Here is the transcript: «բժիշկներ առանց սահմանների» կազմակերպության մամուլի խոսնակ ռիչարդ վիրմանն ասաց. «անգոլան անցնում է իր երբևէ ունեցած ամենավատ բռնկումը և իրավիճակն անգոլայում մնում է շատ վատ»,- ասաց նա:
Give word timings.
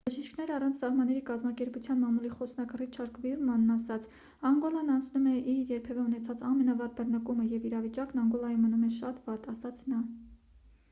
«բժիշկներ 0.09 0.51
առանց 0.53 0.77
սահմանների» 0.77 1.19
կազմակերպության 1.25 1.99
մամուլի 2.03 2.29
խոսնակ 2.37 2.71
ռիչարդ 2.81 3.19
վիրմանն 3.25 3.73
ասաց. 3.73 4.07
«անգոլան 4.49 4.89
անցնում 4.93 5.27
է 5.33 5.33
իր 5.53 5.59
երբևէ 5.73 6.01
ունեցած 6.05 6.41
ամենավատ 6.53 6.95
բռնկումը 7.01 7.45
և 7.51 7.67
իրավիճակն 7.71 8.23
անգոլայում 8.23 8.65
մնում 8.67 8.87
է 8.89 8.89
շատ 9.03 9.21
վատ»,- 9.29 9.45
ասաց 9.53 9.85
նա: 9.93 10.01